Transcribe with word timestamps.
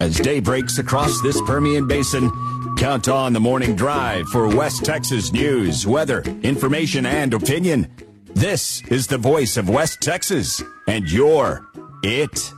As 0.00 0.16
day 0.16 0.38
breaks 0.38 0.76
across 0.78 1.22
this 1.22 1.40
Permian 1.42 1.88
Basin, 1.88 2.30
count 2.76 3.08
on 3.08 3.32
the 3.32 3.40
morning 3.40 3.74
drive 3.74 4.26
for 4.28 4.54
West 4.54 4.84
Texas 4.84 5.32
news, 5.32 5.86
weather, 5.86 6.22
information, 6.42 7.06
and 7.06 7.32
opinion. 7.32 7.90
This 8.34 8.82
is 8.88 9.06
the 9.06 9.16
voice 9.16 9.56
of 9.56 9.70
West 9.70 10.02
Texas, 10.02 10.62
and 10.86 11.10
you're 11.10 11.66
it. 12.02 12.52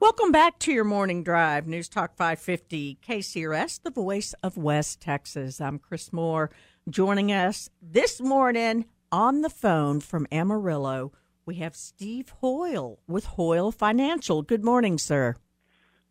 Welcome 0.00 0.32
back 0.32 0.58
to 0.60 0.72
your 0.72 0.82
morning 0.82 1.22
drive, 1.22 1.68
News 1.68 1.88
Talk 1.88 2.16
550 2.16 2.98
KCRS, 3.06 3.82
the 3.82 3.90
voice 3.90 4.34
of 4.42 4.56
West 4.56 5.00
Texas. 5.00 5.60
I'm 5.60 5.78
Chris 5.78 6.12
Moore. 6.12 6.50
Joining 6.88 7.30
us 7.30 7.70
this 7.80 8.20
morning 8.20 8.86
on 9.12 9.42
the 9.42 9.50
phone 9.50 10.00
from 10.00 10.26
Amarillo, 10.32 11.12
we 11.46 11.56
have 11.56 11.74
Steve 11.74 12.28
Hoyle 12.40 13.00
with 13.08 13.24
Hoyle 13.24 13.72
Financial. 13.72 14.42
Good 14.42 14.64
morning, 14.64 14.98
sir. 14.98 15.36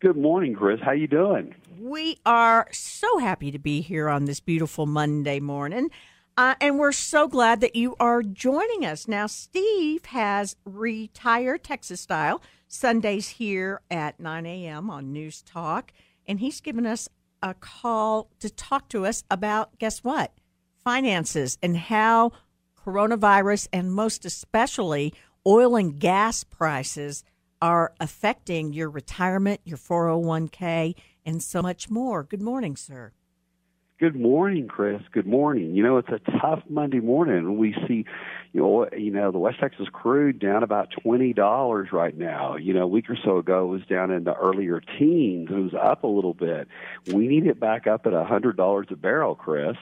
Good 0.00 0.16
morning, 0.16 0.54
Chris. 0.54 0.80
How 0.82 0.92
you 0.92 1.06
doing? 1.06 1.54
We 1.78 2.18
are 2.24 2.68
so 2.72 3.18
happy 3.18 3.50
to 3.50 3.58
be 3.58 3.80
here 3.80 4.08
on 4.08 4.24
this 4.24 4.40
beautiful 4.40 4.86
Monday 4.86 5.40
morning. 5.40 5.90
Uh, 6.36 6.54
and 6.60 6.78
we're 6.78 6.92
so 6.92 7.28
glad 7.28 7.60
that 7.60 7.76
you 7.76 7.96
are 8.00 8.22
joining 8.22 8.84
us. 8.84 9.06
Now, 9.06 9.26
Steve 9.26 10.06
has 10.06 10.56
retired 10.64 11.64
Texas 11.64 12.00
style 12.00 12.40
Sundays 12.66 13.28
here 13.28 13.82
at 13.90 14.18
9 14.18 14.46
a.m. 14.46 14.88
on 14.90 15.12
News 15.12 15.42
Talk. 15.42 15.92
And 16.26 16.40
he's 16.40 16.60
given 16.60 16.86
us 16.86 17.08
a 17.42 17.54
call 17.54 18.30
to 18.38 18.48
talk 18.48 18.88
to 18.90 19.04
us 19.04 19.24
about, 19.30 19.78
guess 19.78 20.04
what? 20.04 20.32
Finances 20.82 21.58
and 21.62 21.76
how 21.76 22.32
coronavirus 22.86 23.68
and 23.72 23.92
most 23.92 24.24
especially 24.24 25.12
oil 25.50 25.74
and 25.74 25.98
gas 25.98 26.44
prices 26.44 27.24
are 27.60 27.92
affecting 27.98 28.72
your 28.72 28.88
retirement, 28.88 29.60
your 29.64 29.76
401k, 29.76 30.94
and 31.26 31.42
so 31.42 31.60
much 31.60 31.90
more. 31.90 32.22
Good 32.22 32.40
morning, 32.40 32.76
sir. 32.76 33.12
Good 33.98 34.18
morning, 34.18 34.66
Chris. 34.66 35.02
Good 35.12 35.26
morning. 35.26 35.74
You 35.74 35.82
know, 35.82 35.98
it's 35.98 36.08
a 36.08 36.20
tough 36.40 36.62
Monday 36.70 37.00
morning, 37.00 37.58
we 37.58 37.74
see, 37.86 38.06
you 38.52 38.60
know, 38.60 38.88
you 38.96 39.10
know, 39.10 39.30
the 39.30 39.38
West 39.38 39.58
Texas 39.60 39.88
crude 39.92 40.38
down 40.38 40.62
about 40.62 40.88
twenty 41.02 41.34
dollars 41.34 41.88
right 41.92 42.16
now. 42.16 42.56
You 42.56 42.72
know, 42.72 42.84
a 42.84 42.86
week 42.86 43.10
or 43.10 43.18
so 43.22 43.36
ago 43.36 43.64
it 43.64 43.68
was 43.68 43.82
down 43.90 44.10
in 44.10 44.24
the 44.24 44.34
earlier 44.34 44.80
teens. 44.80 45.48
It 45.50 45.54
was 45.54 45.74
up 45.74 46.04
a 46.04 46.06
little 46.06 46.32
bit. 46.32 46.66
We 47.08 47.28
need 47.28 47.46
it 47.46 47.60
back 47.60 47.86
up 47.86 48.06
at 48.06 48.14
a 48.14 48.24
hundred 48.24 48.56
dollars 48.56 48.86
a 48.90 48.96
barrel, 48.96 49.34
Chris. 49.34 49.76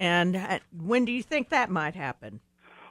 And 0.00 0.36
uh, 0.36 0.60
when 0.72 1.04
do 1.04 1.12
you 1.12 1.22
think 1.22 1.50
that 1.50 1.68
might 1.68 1.94
happen? 1.94 2.40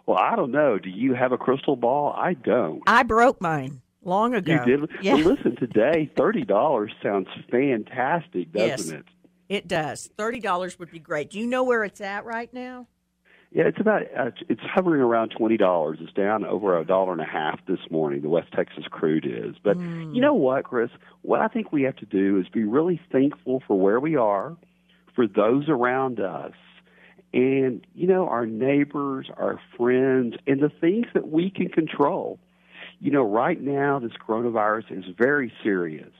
Well, 0.07 0.17
I 0.17 0.35
don't 0.37 0.51
know. 0.51 0.79
Do 0.79 0.89
you 0.89 1.13
have 1.13 1.33
a 1.33 1.37
crystal 1.37 1.75
ball? 1.75 2.13
I 2.17 2.33
don't. 2.33 2.81
I 2.87 3.03
broke 3.03 3.41
mine 3.41 3.81
long 4.03 4.33
ago. 4.33 4.53
You 4.53 4.77
did. 4.77 4.89
Yeah. 5.01 5.15
Well, 5.15 5.23
listen, 5.35 5.55
today 5.57 6.09
thirty 6.17 6.43
dollars 6.43 6.93
sounds 7.03 7.27
fantastic, 7.51 8.51
doesn't 8.53 8.67
Yes. 8.67 9.01
it? 9.01 9.05
It 9.49 9.67
does. 9.67 10.09
Thirty 10.17 10.39
dollars 10.39 10.79
would 10.79 10.91
be 10.91 10.99
great. 10.99 11.29
Do 11.29 11.39
you 11.39 11.45
know 11.45 11.63
where 11.63 11.83
it's 11.83 11.99
at 12.01 12.23
right 12.25 12.51
now? 12.53 12.87
Yeah, 13.51 13.63
it's 13.65 13.79
about 13.79 14.03
uh, 14.17 14.31
it's 14.49 14.61
hovering 14.61 15.01
around 15.01 15.29
twenty 15.37 15.57
dollars. 15.57 15.99
It's 16.01 16.13
down 16.13 16.45
over 16.45 16.77
a 16.79 16.85
dollar 16.85 17.11
and 17.11 17.21
a 17.21 17.25
half 17.25 17.59
this 17.65 17.79
morning. 17.91 18.21
The 18.21 18.29
West 18.29 18.51
Texas 18.53 18.85
crude 18.89 19.25
is, 19.25 19.55
but 19.61 19.77
you 19.77 20.21
know 20.21 20.33
what, 20.33 20.63
Chris? 20.65 20.89
What 21.21 21.41
I 21.41 21.47
think 21.49 21.71
we 21.73 21.83
have 21.83 21.95
to 21.97 22.05
do 22.05 22.39
is 22.39 22.47
be 22.49 22.63
really 22.65 22.99
thankful 23.11 23.61
for 23.67 23.77
where 23.79 23.99
we 24.01 24.15
are, 24.17 24.55
for 25.15 25.27
those 25.27 25.69
around 25.69 26.19
us, 26.19 26.51
and 27.37 27.85
you 27.93 28.07
know 28.07 28.27
our 28.27 28.47
neighbors, 28.47 29.29
our 29.37 29.59
friends, 29.77 30.35
and 30.47 30.59
the 30.59 30.69
things 30.81 31.05
that 31.13 31.29
we 31.29 31.51
can 31.51 31.69
control. 31.69 32.39
You 32.99 33.11
know, 33.11 33.21
right 33.21 33.61
now 33.61 33.99
this 33.99 34.13
coronavirus 34.27 34.97
is 34.97 35.05
very 35.15 35.53
serious, 35.63 36.11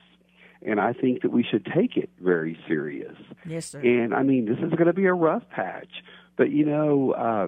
and 0.61 0.79
I 0.79 0.93
think 0.93 1.23
that 1.23 1.31
we 1.31 1.43
should 1.43 1.65
take 1.65 1.97
it 1.97 2.11
very 2.21 2.57
serious. 2.67 3.15
Yes, 3.47 3.72
sir. 3.72 3.79
And 3.79 4.13
I 4.13 4.22
mean, 4.22 4.45
this 4.45 4.59
is 4.59 4.72
going 4.75 4.85
to 4.85 4.94
be 4.94 5.06
a 5.06 5.13
rough 5.13 5.50
patch. 5.50 6.03
But 6.38 6.51
you 6.51 6.66
know, 6.66 7.13
uh, 7.13 7.47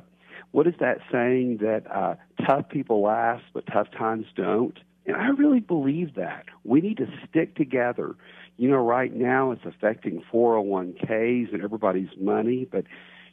what 0.50 0.66
is 0.66 0.74
that 0.80 0.98
saying 1.12 1.58
that 1.58 1.84
uh, 1.96 2.16
tough 2.48 2.70
people 2.70 3.04
last, 3.04 3.44
but 3.54 3.68
tough 3.68 3.92
times 3.92 4.26
don't? 4.36 4.78
And 5.06 5.16
I 5.16 5.30
really 5.30 5.60
believe 5.60 6.16
that. 6.16 6.46
We 6.64 6.82
need 6.82 6.98
to 6.98 7.08
stick 7.30 7.56
together. 7.56 8.16
You 8.58 8.70
know, 8.70 8.78
right 8.78 9.14
now 9.14 9.52
it's 9.52 9.64
affecting 9.64 10.24
401ks 10.34 11.54
and 11.54 11.64
everybody's 11.64 12.10
money. 12.20 12.68
But, 12.70 12.86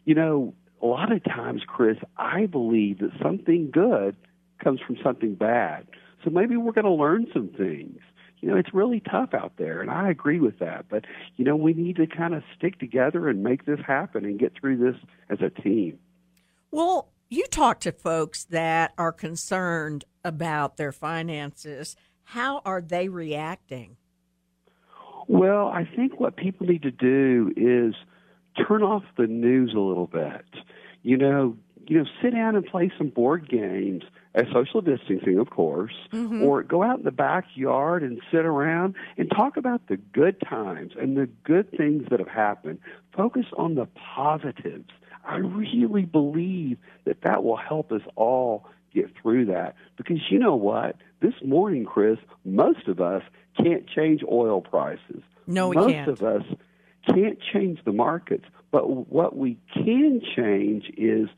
you 0.06 0.14
know, 0.14 0.54
a 0.82 0.86
lot 0.86 1.12
of 1.12 1.22
times, 1.22 1.62
Chris, 1.66 1.98
I 2.16 2.46
believe 2.46 3.00
that 3.00 3.10
something 3.22 3.70
good 3.70 4.16
comes 4.64 4.80
from 4.80 4.96
something 5.04 5.34
bad. 5.34 5.86
So 6.24 6.30
maybe 6.30 6.56
we're 6.56 6.72
going 6.72 6.86
to 6.86 6.90
learn 6.90 7.26
some 7.34 7.48
things 7.48 8.00
you 8.40 8.50
know, 8.52 8.56
it's 8.56 8.72
really 8.74 9.00
tough 9.00 9.34
out 9.34 9.54
there, 9.56 9.80
and 9.80 9.90
I 9.90 10.10
agree 10.10 10.40
with 10.40 10.58
that. 10.58 10.86
But, 10.88 11.04
you 11.36 11.44
know, 11.44 11.56
we 11.56 11.72
need 11.72 11.96
to 11.96 12.06
kind 12.06 12.34
of 12.34 12.42
stick 12.56 12.78
together 12.78 13.28
and 13.28 13.42
make 13.42 13.64
this 13.64 13.80
happen 13.86 14.24
and 14.24 14.38
get 14.38 14.52
through 14.58 14.76
this 14.76 14.96
as 15.30 15.38
a 15.40 15.50
team. 15.50 15.98
Well, 16.70 17.08
you 17.28 17.46
talk 17.46 17.80
to 17.80 17.92
folks 17.92 18.44
that 18.44 18.92
are 18.98 19.12
concerned 19.12 20.04
about 20.24 20.76
their 20.76 20.92
finances. 20.92 21.96
How 22.24 22.60
are 22.64 22.80
they 22.80 23.08
reacting? 23.08 23.96
Well, 25.28 25.68
I 25.68 25.88
think 25.96 26.20
what 26.20 26.36
people 26.36 26.66
need 26.66 26.82
to 26.82 26.90
do 26.90 27.52
is 27.56 27.94
turn 28.66 28.82
off 28.82 29.04
the 29.16 29.26
news 29.26 29.72
a 29.74 29.80
little 29.80 30.06
bit. 30.06 30.44
You 31.02 31.16
know, 31.16 31.56
you 31.86 31.98
know, 31.98 32.04
sit 32.22 32.32
down 32.32 32.56
and 32.56 32.64
play 32.66 32.90
some 32.98 33.08
board 33.08 33.48
games 33.48 34.02
at 34.34 34.46
social 34.52 34.80
distancing, 34.80 35.38
of 35.38 35.50
course, 35.50 35.94
mm-hmm. 36.12 36.42
or 36.42 36.62
go 36.62 36.82
out 36.82 36.98
in 36.98 37.04
the 37.04 37.12
backyard 37.12 38.02
and 38.02 38.20
sit 38.30 38.44
around 38.44 38.94
and 39.16 39.30
talk 39.30 39.56
about 39.56 39.86
the 39.88 39.96
good 39.96 40.40
times 40.40 40.92
and 41.00 41.16
the 41.16 41.26
good 41.44 41.70
things 41.70 42.04
that 42.10 42.18
have 42.18 42.28
happened. 42.28 42.78
Focus 43.16 43.46
on 43.56 43.76
the 43.76 43.86
positives. 44.14 44.90
I 45.24 45.36
really 45.36 46.04
believe 46.04 46.78
that 47.04 47.22
that 47.22 47.44
will 47.44 47.56
help 47.56 47.92
us 47.92 48.02
all 48.14 48.66
get 48.92 49.10
through 49.20 49.46
that 49.46 49.74
because 49.96 50.18
you 50.30 50.38
know 50.38 50.56
what? 50.56 50.96
This 51.20 51.34
morning, 51.44 51.84
Chris, 51.84 52.18
most 52.44 52.88
of 52.88 53.00
us 53.00 53.22
can't 53.56 53.88
change 53.88 54.22
oil 54.30 54.60
prices. 54.60 55.22
No, 55.46 55.68
we 55.68 55.76
most 55.76 55.92
can't. 55.92 56.08
of 56.08 56.22
us 56.22 56.42
can't 57.06 57.38
change 57.52 57.80
the 57.84 57.92
markets, 57.92 58.44
but 58.70 58.88
what 58.88 59.36
we 59.36 59.58
can 59.72 60.20
change 60.36 60.90
is 60.96 61.28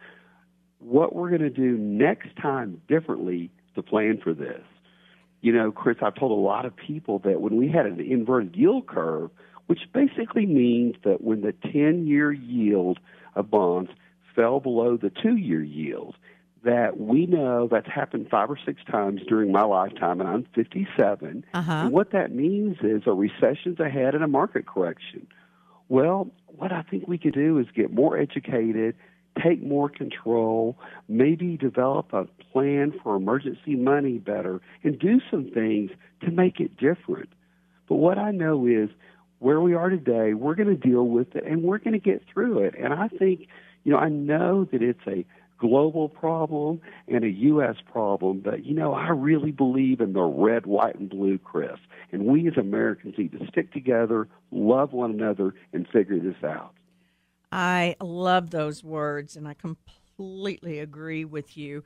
what 0.81 1.15
we're 1.15 1.31
going 1.31 1.43
to 1.43 1.51
do 1.51 1.77
next 1.77 2.29
time 2.41 2.81
differently 2.89 3.51
to 3.75 3.83
plan 3.83 4.21
for 4.23 4.35
this. 4.35 4.63
You 5.41 5.53
know, 5.53 5.71
Chris, 5.71 5.99
I've 6.03 6.15
told 6.17 6.33
a 6.33 6.41
lot 6.41 6.65
of 6.65 6.75
people 6.77 7.21
that 7.21 7.41
when 7.41 7.57
we 7.57 7.69
had 7.69 7.87
an 7.87 8.01
inverted 8.01 8.57
yield 8.57 8.87
curve, 8.87 9.31
which 9.67 9.81
basically 9.93 10.47
means 10.47 10.97
that 11.05 11.23
when 11.23 11.43
the 11.43 11.53
10 11.73 12.07
year 12.07 12.33
yield 12.33 12.99
of 13.35 13.51
bonds 13.51 13.91
fell 14.35 14.61
below 14.61 14.97
the 14.97 15.11
two 15.11 15.37
year 15.37 15.63
yield, 15.63 16.17
that 16.65 16.99
we 16.99 17.27
know 17.27 17.69
that's 17.71 17.87
happened 17.87 18.29
five 18.31 18.51
or 18.51 18.59
six 18.67 18.83
times 18.91 19.21
during 19.29 19.53
my 19.53 19.63
lifetime, 19.63 20.21
and 20.21 20.29
I'm 20.29 20.47
57. 20.55 21.45
Uh-huh. 21.55 21.73
And 21.73 21.93
what 21.93 22.11
that 22.13 22.35
means 22.35 22.79
is 22.83 23.03
a 23.07 23.13
recession's 23.13 23.79
ahead 23.79 24.15
and 24.15 24.25
a 24.25 24.29
market 24.29 24.67
correction. 24.67 25.27
Well, 25.89 26.31
what 26.47 26.73
I 26.73 26.83
think 26.83 27.09
we 27.09 27.19
could 27.19 27.35
do 27.35 27.59
is 27.59 27.67
get 27.75 27.93
more 27.93 28.19
educated, 28.19 28.95
take 29.43 29.63
more 29.63 29.89
control, 29.89 30.77
maybe 31.09 31.57
develop 31.57 32.13
a 32.13 32.27
plan 32.53 32.93
for 33.03 33.17
emergency 33.17 33.77
money 33.77 34.19
better, 34.19 34.61
and 34.83 34.99
do 34.99 35.21
some 35.31 35.51
things 35.51 35.91
to 36.23 36.31
make 36.31 36.61
it 36.61 36.77
different. 36.77 37.31
But 37.89 37.97
what 37.97 38.19
I 38.19 38.33
know 38.33 38.67
is 38.67 38.91
where 39.39 39.61
we 39.61 39.75
are 39.75 39.89
today, 39.89 40.35
we're 40.35 40.55
going 40.55 40.69
to 40.69 40.89
deal 40.89 41.07
with 41.07 41.35
it 41.37 41.45
and 41.45 41.63
we're 41.63 41.79
going 41.79 41.93
to 41.93 41.99
get 41.99 42.23
through 42.33 42.61
it. 42.61 42.75
And 42.79 42.93
I 42.93 43.09
think, 43.09 43.47
you 43.85 43.93
know, 43.93 43.99
I 43.99 44.09
know 44.09 44.65
that 44.73 44.83
it's 44.83 45.07
a 45.07 45.25
global 45.59 46.09
problem 46.09 46.81
and 47.09 47.25
a 47.25 47.31
U.S. 47.31 47.77
problem, 47.91 48.41
but, 48.41 48.65
you 48.65 48.75
know, 48.75 48.95
I 48.95 49.09
really 49.09 49.51
believe 49.51 50.01
in 50.01 50.13
the 50.13 50.23
red, 50.23 50.67
white, 50.67 50.95
and 50.95 51.09
blue, 51.11 51.39
Chris. 51.39 51.79
And 52.13 52.27
we 52.27 52.47
as 52.49 52.57
Americans 52.57 53.15
need 53.19 53.33
to 53.33 53.47
stick 53.49 53.73
together, 53.73 54.29
love 54.51 54.93
one 54.93 55.11
another, 55.11 55.55
and 55.73 55.87
figure 55.89 56.19
this 56.19 56.43
out. 56.45 56.75
I 57.51 57.97
love 58.01 58.51
those 58.51 58.85
words, 58.85 59.37
and 59.37 59.49
I 59.49 59.55
completely 59.55 60.79
agree 60.79 61.25
with 61.25 61.57
you. 61.57 61.83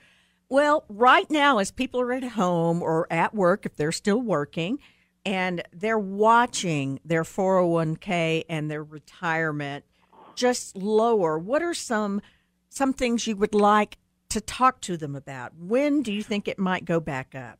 Well, 0.48 0.84
right 0.88 1.30
now, 1.30 1.58
as 1.58 1.70
people 1.70 2.00
are 2.00 2.12
at 2.12 2.24
home 2.24 2.82
or 2.82 3.06
at 3.10 3.34
work, 3.34 3.64
if 3.64 3.76
they're 3.76 3.92
still 3.92 4.20
working, 4.20 4.78
and 5.24 5.62
they're 5.72 5.98
watching 5.98 7.00
their 7.04 7.22
401k 7.22 8.44
and 8.48 8.70
their 8.70 8.82
retirement 8.82 9.84
just 10.34 10.76
lower, 10.76 11.38
what 11.38 11.62
are 11.62 11.74
some 11.74 12.20
some 12.72 12.92
things 12.92 13.26
you 13.26 13.36
would 13.36 13.54
like 13.54 13.98
to 14.30 14.40
talk 14.40 14.80
to 14.82 14.96
them 14.96 15.14
about? 15.14 15.52
When 15.56 16.02
do 16.02 16.12
you 16.12 16.22
think 16.22 16.48
it 16.48 16.58
might 16.58 16.84
go 16.84 17.00
back 17.00 17.34
up? 17.34 17.58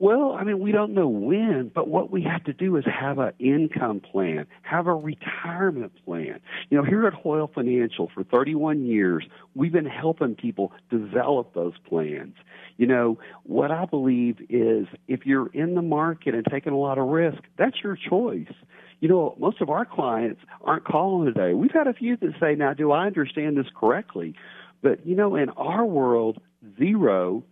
Well, 0.00 0.32
I 0.32 0.44
mean, 0.44 0.60
we 0.60 0.70
don't 0.70 0.94
know 0.94 1.08
when, 1.08 1.72
but 1.74 1.88
what 1.88 2.12
we 2.12 2.22
have 2.22 2.44
to 2.44 2.52
do 2.52 2.76
is 2.76 2.84
have 2.84 3.18
an 3.18 3.32
income 3.40 4.00
plan, 4.00 4.46
have 4.62 4.86
a 4.86 4.94
retirement 4.94 5.92
plan. 6.04 6.38
You 6.70 6.78
know, 6.78 6.84
here 6.84 7.04
at 7.08 7.14
Hoyle 7.14 7.50
Financial 7.52 8.08
for 8.14 8.22
31 8.22 8.84
years, 8.84 9.26
we've 9.56 9.72
been 9.72 9.86
helping 9.86 10.36
people 10.36 10.72
develop 10.88 11.52
those 11.52 11.74
plans. 11.88 12.34
You 12.76 12.86
know, 12.86 13.18
what 13.42 13.72
I 13.72 13.86
believe 13.86 14.38
is 14.48 14.86
if 15.08 15.26
you're 15.26 15.48
in 15.48 15.74
the 15.74 15.82
market 15.82 16.32
and 16.32 16.46
taking 16.48 16.72
a 16.72 16.78
lot 16.78 16.98
of 16.98 17.08
risk, 17.08 17.38
that's 17.56 17.82
your 17.82 17.96
choice. 17.96 18.52
You 19.00 19.08
know, 19.08 19.36
most 19.38 19.60
of 19.60 19.70
our 19.70 19.84
clients 19.84 20.40
aren't 20.62 20.84
calling 20.84 21.32
today. 21.32 21.54
We've 21.54 21.70
had 21.72 21.86
a 21.86 21.94
few 21.94 22.16
that 22.16 22.32
say, 22.40 22.54
now, 22.54 22.74
do 22.74 22.90
I 22.90 23.06
understand 23.06 23.56
this 23.56 23.66
correctly? 23.74 24.34
But, 24.82 25.06
you 25.06 25.14
know, 25.14 25.36
in 25.36 25.50
our 25.50 25.84
world, 25.84 26.40
zero 26.78 27.44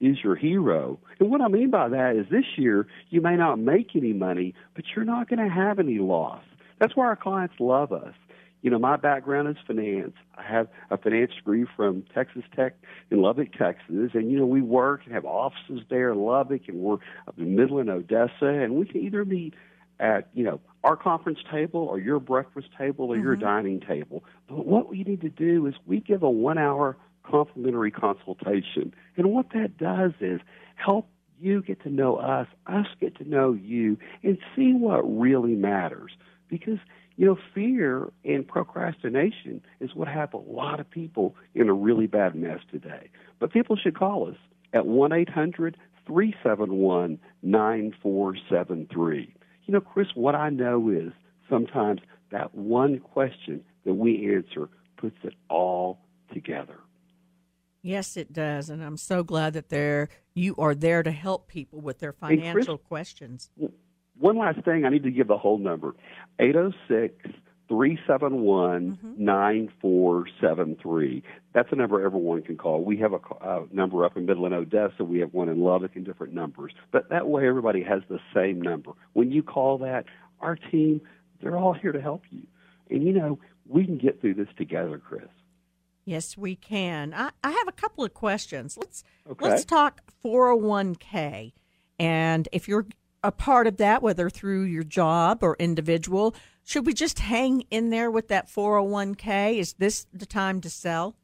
is 0.00 0.16
your 0.22 0.36
hero. 0.36 0.98
And 1.18 1.30
what 1.30 1.40
I 1.40 1.48
mean 1.48 1.70
by 1.70 1.88
that 1.88 2.16
is 2.16 2.26
this 2.30 2.44
year 2.56 2.86
you 3.10 3.20
may 3.20 3.36
not 3.36 3.58
make 3.58 3.94
any 3.94 4.12
money, 4.12 4.54
but 4.74 4.84
you're 4.94 5.04
not 5.04 5.28
going 5.28 5.46
to 5.46 5.52
have 5.52 5.78
any 5.78 5.98
loss. 5.98 6.42
That's 6.78 6.96
why 6.96 7.06
our 7.06 7.16
clients 7.16 7.54
love 7.60 7.92
us. 7.92 8.14
You 8.62 8.70
know, 8.70 8.78
my 8.78 8.96
background 8.96 9.48
is 9.48 9.56
finance. 9.66 10.12
I 10.36 10.42
have 10.42 10.68
a 10.90 10.98
finance 10.98 11.32
degree 11.34 11.66
from 11.76 12.04
Texas 12.14 12.42
Tech 12.54 12.74
in 13.10 13.22
Lubbock, 13.22 13.52
Texas, 13.52 14.10
and 14.12 14.30
you 14.30 14.38
know 14.38 14.44
we 14.44 14.60
work 14.60 15.00
and 15.04 15.14
have 15.14 15.24
offices 15.24 15.80
there 15.88 16.10
in 16.10 16.18
Lubbock, 16.18 16.68
and 16.68 16.78
we're 16.78 16.98
up 17.26 17.38
in 17.38 17.56
Midland, 17.56 17.88
Odessa, 17.88 18.46
and 18.46 18.74
we 18.74 18.84
can 18.86 19.00
either 19.00 19.24
meet 19.24 19.54
at 20.00 20.28
you 20.34 20.42
know 20.42 20.60
our 20.82 20.96
conference 20.96 21.38
table 21.50 21.80
or 21.80 21.98
your 21.98 22.18
breakfast 22.18 22.68
table 22.76 23.06
or 23.06 23.14
mm-hmm. 23.14 23.24
your 23.24 23.36
dining 23.36 23.80
table. 23.80 24.24
But 24.48 24.66
what 24.66 24.88
we 24.88 25.04
need 25.04 25.20
to 25.20 25.28
do 25.28 25.66
is 25.66 25.74
we 25.86 26.00
give 26.00 26.22
a 26.22 26.30
one-hour 26.30 26.96
complimentary 27.22 27.90
consultation. 27.90 28.94
And 29.16 29.30
what 29.30 29.50
that 29.52 29.76
does 29.76 30.12
is 30.20 30.40
help 30.76 31.06
you 31.38 31.62
get 31.62 31.82
to 31.82 31.90
know 31.90 32.16
us, 32.16 32.46
us 32.66 32.86
get 33.00 33.16
to 33.16 33.28
know 33.28 33.52
you, 33.52 33.98
and 34.22 34.38
see 34.56 34.72
what 34.72 35.00
really 35.02 35.54
matters. 35.54 36.12
Because, 36.48 36.78
you 37.16 37.26
know, 37.26 37.38
fear 37.54 38.12
and 38.24 38.46
procrastination 38.46 39.62
is 39.80 39.94
what 39.94 40.08
have 40.08 40.34
a 40.34 40.38
lot 40.38 40.80
of 40.80 40.90
people 40.90 41.36
in 41.54 41.68
a 41.68 41.72
really 41.72 42.06
bad 42.06 42.34
mess 42.34 42.60
today. 42.70 43.10
But 43.38 43.52
people 43.52 43.76
should 43.76 43.96
call 43.96 44.28
us 44.28 44.36
at 44.72 44.86
1 44.86 45.12
800 45.12 45.76
371 46.06 47.18
9473. 47.42 49.34
You 49.66 49.74
know, 49.74 49.80
Chris, 49.80 50.08
what 50.14 50.34
I 50.34 50.50
know 50.50 50.90
is 50.90 51.12
sometimes 51.48 52.00
that 52.30 52.54
one 52.54 52.98
question 52.98 53.62
that 53.84 53.94
we 53.94 54.34
answer 54.34 54.68
puts 54.96 55.16
it 55.22 55.34
all 55.48 55.98
together. 56.32 56.78
Yes, 57.82 58.16
it 58.16 58.32
does, 58.32 58.68
and 58.68 58.82
I'm 58.82 58.96
so 58.96 59.22
glad 59.22 59.54
that 59.54 59.70
there 59.70 60.08
you 60.34 60.54
are 60.58 60.74
there 60.74 61.02
to 61.02 61.10
help 61.10 61.48
people 61.48 61.80
with 61.80 61.98
their 61.98 62.12
financial 62.12 62.76
Chris, 62.76 62.88
questions. 62.88 63.50
One 64.18 64.36
last 64.36 64.62
thing, 64.64 64.84
I 64.84 64.90
need 64.90 65.04
to 65.04 65.10
give 65.10 65.28
the 65.28 65.38
whole 65.38 65.58
number: 65.58 65.94
806 66.38 67.14
371 67.70 68.98
9473. 69.16 71.22
That's 71.54 71.68
a 71.70 71.76
number 71.76 72.04
everyone 72.04 72.42
can 72.42 72.56
call. 72.56 72.82
We 72.82 72.96
have 72.96 73.12
a 73.12 73.20
uh, 73.40 73.60
number 73.70 74.04
up 74.04 74.16
in 74.16 74.26
Midland, 74.26 74.54
Odessa. 74.54 75.04
We 75.04 75.20
have 75.20 75.32
one 75.32 75.48
in 75.48 75.60
Lubbock 75.60 75.94
and 75.94 76.04
different 76.04 76.34
numbers. 76.34 76.72
But 76.90 77.10
that 77.10 77.28
way, 77.28 77.46
everybody 77.46 77.84
has 77.84 78.02
the 78.08 78.18
same 78.34 78.60
number. 78.60 78.90
When 79.12 79.30
you 79.30 79.44
call 79.44 79.78
that, 79.78 80.06
our 80.40 80.56
team, 80.56 81.00
they're 81.40 81.56
all 81.56 81.72
here 81.72 81.92
to 81.92 82.00
help 82.00 82.22
you. 82.30 82.42
And, 82.90 83.04
you 83.04 83.12
know, 83.12 83.38
we 83.68 83.84
can 83.84 83.98
get 83.98 84.20
through 84.20 84.34
this 84.34 84.48
together, 84.58 84.98
Chris. 84.98 85.28
Yes, 86.04 86.36
we 86.36 86.56
can. 86.56 87.14
I, 87.14 87.30
I 87.44 87.50
have 87.50 87.68
a 87.68 87.72
couple 87.72 88.04
of 88.04 88.14
questions. 88.14 88.76
Let's 88.76 89.04
okay. 89.30 89.48
let's 89.48 89.64
talk 89.64 90.00
401k. 90.24 91.52
And 92.00 92.48
if 92.50 92.66
you're 92.66 92.86
a 93.22 93.30
part 93.30 93.66
of 93.66 93.76
that, 93.76 94.02
whether 94.02 94.28
through 94.28 94.62
your 94.62 94.82
job 94.82 95.42
or 95.42 95.56
individual, 95.58 96.34
should 96.64 96.86
we 96.86 96.94
just 96.94 97.18
hang 97.18 97.62
in 97.70 97.90
there 97.90 98.10
with 98.10 98.28
that 98.28 98.48
401k? 98.48 99.58
Is 99.58 99.74
this 99.74 100.06
the 100.12 100.26
time 100.26 100.60
to 100.60 100.70
sell? 100.70 101.16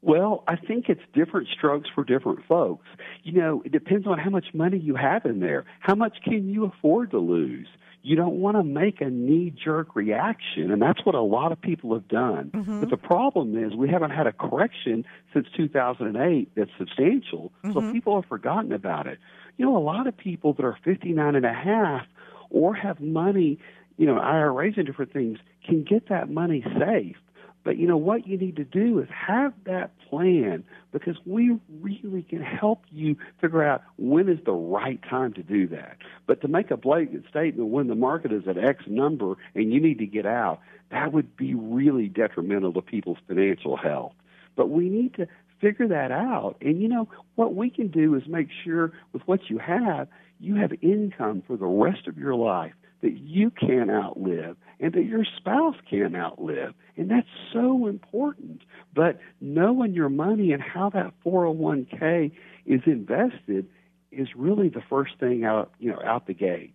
Well, 0.00 0.42
I 0.48 0.56
think 0.56 0.88
it's 0.88 1.02
different 1.14 1.48
strokes 1.56 1.88
for 1.94 2.02
different 2.02 2.40
folks. 2.48 2.86
You 3.22 3.32
know, 3.32 3.62
it 3.64 3.70
depends 3.70 4.06
on 4.06 4.18
how 4.18 4.30
much 4.30 4.46
money 4.52 4.78
you 4.78 4.96
have 4.96 5.24
in 5.24 5.38
there. 5.38 5.64
How 5.78 5.94
much 5.94 6.16
can 6.24 6.48
you 6.48 6.64
afford 6.64 7.12
to 7.12 7.18
lose? 7.18 7.68
you 8.02 8.16
don't 8.16 8.40
want 8.40 8.56
to 8.56 8.64
make 8.64 9.00
a 9.00 9.08
knee 9.08 9.54
jerk 9.64 9.94
reaction, 9.94 10.72
and 10.72 10.82
that's 10.82 11.04
what 11.06 11.14
a 11.14 11.20
lot 11.20 11.52
of 11.52 11.60
people 11.60 11.94
have 11.94 12.08
done. 12.08 12.50
Mm-hmm. 12.52 12.80
But 12.80 12.90
the 12.90 12.96
problem 12.96 13.56
is 13.56 13.74
we 13.74 13.88
haven't 13.88 14.10
had 14.10 14.26
a 14.26 14.32
correction 14.32 15.04
since 15.32 15.46
2008 15.56 16.50
that's 16.56 16.70
substantial, 16.78 17.52
mm-hmm. 17.64 17.72
so 17.72 17.92
people 17.92 18.20
have 18.20 18.28
forgotten 18.28 18.72
about 18.72 19.06
it. 19.06 19.18
You 19.56 19.66
know, 19.66 19.76
a 19.76 19.78
lot 19.78 20.08
of 20.08 20.16
people 20.16 20.52
that 20.54 20.64
are 20.64 20.76
59 20.84 21.36
and 21.36 21.46
a 21.46 21.52
half 21.52 22.06
or 22.50 22.74
have 22.74 23.00
money, 23.00 23.58
you 23.96 24.06
know, 24.06 24.18
IRAs 24.18 24.74
and 24.76 24.86
different 24.86 25.12
things 25.12 25.38
can 25.66 25.84
get 25.84 26.08
that 26.08 26.30
money 26.30 26.64
safe. 26.78 27.16
But 27.64 27.76
you 27.76 27.86
know 27.86 27.96
what 27.96 28.26
you 28.26 28.36
need 28.36 28.56
to 28.56 28.64
do 28.64 28.98
is 28.98 29.08
have 29.08 29.52
that 29.66 29.92
plan 30.08 30.64
because 30.90 31.16
we 31.24 31.58
really 31.80 32.22
can 32.22 32.42
help 32.42 32.82
you 32.90 33.16
figure 33.40 33.62
out 33.62 33.82
when 33.98 34.28
is 34.28 34.40
the 34.44 34.52
right 34.52 35.00
time 35.08 35.32
to 35.34 35.42
do 35.42 35.68
that. 35.68 35.96
But 36.26 36.40
to 36.40 36.48
make 36.48 36.70
a 36.70 36.76
blatant 36.76 37.26
statement 37.28 37.68
when 37.68 37.86
the 37.86 37.94
market 37.94 38.32
is 38.32 38.48
at 38.48 38.58
X 38.58 38.84
number 38.88 39.36
and 39.54 39.72
you 39.72 39.80
need 39.80 39.98
to 39.98 40.06
get 40.06 40.26
out, 40.26 40.60
that 40.90 41.12
would 41.12 41.36
be 41.36 41.54
really 41.54 42.08
detrimental 42.08 42.72
to 42.72 42.82
people's 42.82 43.18
financial 43.28 43.76
health. 43.76 44.12
But 44.56 44.68
we 44.68 44.88
need 44.88 45.14
to 45.14 45.28
figure 45.60 45.86
that 45.86 46.10
out. 46.10 46.56
And 46.60 46.82
you 46.82 46.88
know, 46.88 47.08
what 47.36 47.54
we 47.54 47.70
can 47.70 47.88
do 47.88 48.16
is 48.16 48.24
make 48.26 48.48
sure 48.64 48.92
with 49.12 49.22
what 49.26 49.48
you 49.48 49.58
have, 49.58 50.08
you 50.40 50.56
have 50.56 50.72
income 50.82 51.44
for 51.46 51.56
the 51.56 51.66
rest 51.66 52.08
of 52.08 52.18
your 52.18 52.34
life 52.34 52.72
that 53.02 53.18
you 53.18 53.50
can't 53.50 53.90
outlive 53.90 54.56
and 54.80 54.92
that 54.94 55.04
your 55.04 55.24
spouse 55.36 55.74
can't 55.90 56.16
outlive. 56.16 56.72
And 56.96 57.10
that's 57.10 57.28
so 57.52 57.86
important. 57.86 58.62
But 58.94 59.18
knowing 59.40 59.92
your 59.92 60.08
money 60.08 60.52
and 60.52 60.62
how 60.62 60.90
that 60.90 61.12
401k 61.24 62.32
is 62.64 62.80
invested 62.86 63.68
is 64.10 64.28
really 64.36 64.68
the 64.68 64.82
first 64.88 65.12
thing 65.18 65.44
out, 65.44 65.72
you 65.78 65.90
know, 65.90 66.00
out 66.04 66.26
the 66.26 66.34
gate. 66.34 66.74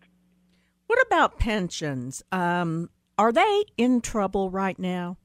What 0.88 1.00
about 1.06 1.39
pensions? 1.39 2.24
Um, 2.31 2.89
are 3.18 3.31
they 3.31 3.63
in 3.77 4.01
trouble 4.01 4.50
right 4.50 4.77
now? 4.77 5.18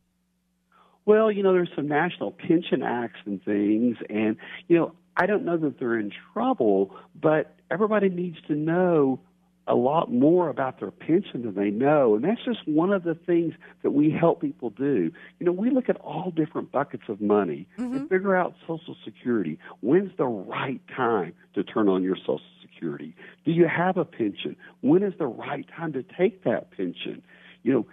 Well, 1.04 1.32
you 1.32 1.42
know, 1.42 1.52
there's 1.52 1.70
some 1.74 1.88
national 1.88 2.32
pension 2.32 2.82
acts 2.82 3.18
and 3.24 3.42
things, 3.44 3.96
and 4.08 4.36
you 4.68 4.76
know, 4.76 4.92
I 5.16 5.26
don't 5.26 5.44
know 5.44 5.56
that 5.56 5.80
they're 5.80 5.98
in 5.98 6.12
trouble, 6.32 6.94
but 7.20 7.56
everybody 7.70 8.08
needs 8.08 8.38
to 8.46 8.54
know 8.54 9.20
a 9.66 9.74
lot 9.74 10.12
more 10.12 10.48
about 10.48 10.80
their 10.80 10.90
pension 10.90 11.42
than 11.42 11.54
they 11.54 11.70
know. 11.70 12.16
And 12.16 12.24
that's 12.24 12.44
just 12.44 12.66
one 12.66 12.92
of 12.92 13.04
the 13.04 13.14
things 13.14 13.54
that 13.82 13.92
we 13.92 14.10
help 14.10 14.40
people 14.40 14.70
do. 14.70 15.12
You 15.38 15.46
know, 15.46 15.52
we 15.52 15.70
look 15.70 15.88
at 15.88 15.96
all 15.98 16.32
different 16.34 16.72
buckets 16.72 17.04
of 17.08 17.20
money 17.20 17.66
mm-hmm. 17.78 17.96
and 17.96 18.08
figure 18.08 18.34
out 18.34 18.54
Social 18.66 18.96
Security. 19.04 19.58
When's 19.80 20.10
the 20.18 20.26
right 20.26 20.80
time 20.94 21.34
to 21.54 21.62
turn 21.62 21.88
on 21.88 22.02
your 22.02 22.16
Social 22.16 22.40
Security? 22.60 23.14
Do 23.44 23.52
you 23.52 23.68
have 23.68 23.96
a 23.96 24.04
pension? 24.04 24.56
When 24.80 25.02
is 25.02 25.14
the 25.18 25.26
right 25.26 25.66
time 25.76 25.92
to 25.92 26.02
take 26.02 26.42
that 26.44 26.72
pension? 26.72 27.22
You 27.62 27.72
know, 27.72 27.86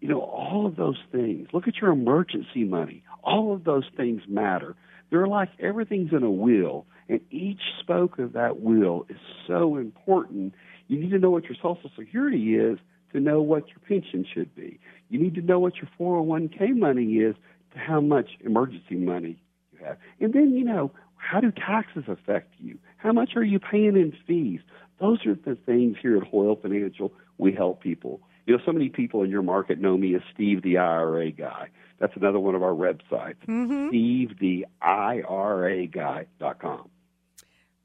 you 0.00 0.08
know, 0.08 0.20
all 0.20 0.66
of 0.66 0.76
those 0.76 0.98
things. 1.12 1.48
Look 1.52 1.68
at 1.68 1.76
your 1.76 1.90
emergency 1.90 2.64
money. 2.64 3.02
All 3.22 3.54
of 3.54 3.64
those 3.64 3.84
things 3.96 4.22
matter. 4.28 4.76
They're 5.10 5.26
like 5.26 5.50
everything's 5.60 6.12
in 6.12 6.22
a 6.22 6.30
wheel, 6.30 6.86
and 7.08 7.20
each 7.30 7.60
spoke 7.80 8.18
of 8.18 8.32
that 8.32 8.60
wheel 8.60 9.06
is 9.08 9.18
so 9.46 9.76
important 9.76 10.54
you 10.88 10.98
need 10.98 11.10
to 11.10 11.18
know 11.18 11.30
what 11.30 11.44
your 11.44 11.56
Social 11.56 11.90
Security 11.96 12.56
is 12.56 12.78
to 13.12 13.20
know 13.20 13.40
what 13.40 13.68
your 13.68 13.78
pension 13.88 14.26
should 14.32 14.54
be. 14.54 14.78
You 15.08 15.20
need 15.20 15.34
to 15.36 15.42
know 15.42 15.58
what 15.58 15.74
your 15.76 15.88
401k 15.98 16.76
money 16.76 17.14
is 17.14 17.36
to 17.72 17.78
how 17.78 18.00
much 18.00 18.30
emergency 18.40 18.96
money 18.96 19.40
you 19.72 19.84
have. 19.84 19.96
And 20.20 20.32
then, 20.32 20.54
you 20.54 20.64
know, 20.64 20.90
how 21.16 21.40
do 21.40 21.50
taxes 21.50 22.04
affect 22.08 22.52
you? 22.58 22.78
How 22.98 23.12
much 23.12 23.36
are 23.36 23.44
you 23.44 23.58
paying 23.58 23.96
in 23.96 24.12
fees? 24.26 24.60
Those 25.00 25.24
are 25.26 25.34
the 25.34 25.56
things 25.66 25.96
here 26.00 26.16
at 26.16 26.24
Hoyle 26.24 26.56
Financial 26.56 27.12
we 27.38 27.52
help 27.52 27.82
people. 27.82 28.20
You 28.46 28.56
know, 28.56 28.62
so 28.64 28.72
many 28.72 28.88
people 28.88 29.22
in 29.22 29.30
your 29.30 29.42
market 29.42 29.80
know 29.80 29.96
me 29.96 30.14
as 30.14 30.22
Steve 30.34 30.62
the 30.62 30.78
IRA 30.78 31.30
guy. 31.30 31.68
That's 31.98 32.14
another 32.16 32.38
one 32.38 32.54
of 32.54 32.62
our 32.62 32.74
websites, 32.74 33.36
mm-hmm. 33.46 33.88
Steve 33.88 34.38
the 34.38 34.66
IRA 34.82 35.86
guy.com. 35.86 36.90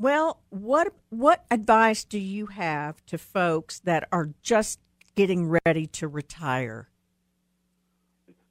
Well, 0.02 0.40
what 0.48 0.94
what 1.10 1.44
advice 1.52 2.06
do 2.06 2.20
you 2.20 2.46
have 2.46 3.06
to 3.08 3.18
folks 3.18 3.82
that 3.82 4.08
are 4.14 4.30
just 4.42 4.80
getting 5.16 5.54
ready 5.66 5.88
to 5.88 6.08
retire? 6.08 6.88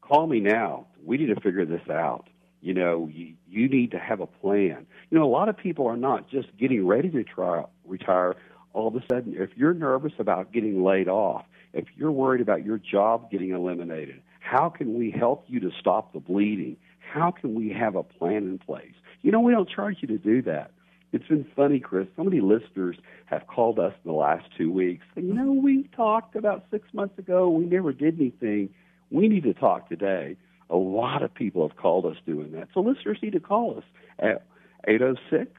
Call 0.02 0.26
me 0.26 0.40
now. 0.40 0.88
We 1.02 1.16
need 1.16 1.34
to 1.34 1.40
figure 1.40 1.64
this 1.64 1.88
out. 1.88 2.28
You 2.60 2.74
know, 2.74 3.08
you, 3.10 3.32
you 3.48 3.66
need 3.66 3.92
to 3.92 3.98
have 3.98 4.20
a 4.20 4.26
plan. 4.26 4.86
You 5.08 5.18
know, 5.18 5.24
a 5.24 5.32
lot 5.32 5.48
of 5.48 5.56
people 5.56 5.86
are 5.86 5.96
not 5.96 6.28
just 6.28 6.54
getting 6.58 6.86
ready 6.86 7.08
to 7.08 7.24
try, 7.24 7.64
retire. 7.86 8.34
All 8.74 8.88
of 8.88 8.94
a 8.94 9.00
sudden, 9.10 9.34
if 9.34 9.50
you're 9.56 9.72
nervous 9.72 10.12
about 10.18 10.52
getting 10.52 10.84
laid 10.84 11.08
off, 11.08 11.46
if 11.72 11.86
you're 11.96 12.12
worried 12.12 12.42
about 12.42 12.62
your 12.62 12.76
job 12.76 13.30
getting 13.30 13.52
eliminated, 13.52 14.20
how 14.40 14.68
can 14.68 14.98
we 14.98 15.10
help 15.10 15.44
you 15.46 15.60
to 15.60 15.70
stop 15.80 16.12
the 16.12 16.20
bleeding? 16.20 16.76
How 16.98 17.30
can 17.30 17.54
we 17.54 17.70
have 17.70 17.94
a 17.94 18.02
plan 18.02 18.36
in 18.36 18.58
place? 18.58 18.92
You 19.22 19.32
know, 19.32 19.40
we 19.40 19.52
don't 19.52 19.68
charge 19.68 19.96
you 20.02 20.08
to 20.08 20.18
do 20.18 20.42
that 20.42 20.72
It's 21.12 21.26
been 21.26 21.46
funny, 21.56 21.80
Chris. 21.80 22.06
So 22.16 22.24
many 22.24 22.40
listeners 22.40 22.96
have 23.26 23.46
called 23.46 23.78
us 23.78 23.94
in 24.04 24.10
the 24.10 24.16
last 24.16 24.46
two 24.56 24.70
weeks. 24.70 25.06
You 25.16 25.32
know, 25.34 25.52
we 25.52 25.88
talked 25.96 26.36
about 26.36 26.66
six 26.70 26.86
months 26.92 27.18
ago. 27.18 27.48
We 27.48 27.64
never 27.64 27.92
did 27.92 28.20
anything. 28.20 28.68
We 29.10 29.28
need 29.28 29.44
to 29.44 29.54
talk 29.54 29.88
today. 29.88 30.36
A 30.70 30.76
lot 30.76 31.22
of 31.22 31.32
people 31.34 31.66
have 31.66 31.78
called 31.78 32.04
us 32.04 32.16
doing 32.26 32.52
that. 32.52 32.68
So 32.74 32.80
listeners 32.80 33.18
need 33.22 33.32
to 33.32 33.40
call 33.40 33.78
us 33.78 33.84
at 34.18 34.44
806 34.86 35.50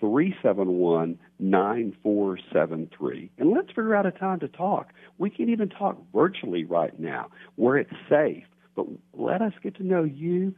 371 0.00 1.18
9473. 1.38 3.30
And 3.38 3.50
let's 3.50 3.68
figure 3.68 3.94
out 3.94 4.06
a 4.06 4.10
time 4.10 4.40
to 4.40 4.48
talk. 4.48 4.92
We 5.18 5.30
can 5.30 5.48
even 5.48 5.68
talk 5.68 5.96
virtually 6.12 6.64
right 6.64 6.98
now 6.98 7.28
where 7.54 7.76
it's 7.76 7.94
safe. 8.08 8.44
But 8.74 8.86
let 9.12 9.42
us 9.42 9.52
get 9.62 9.76
to 9.76 9.84
know 9.84 10.02
you 10.02 10.54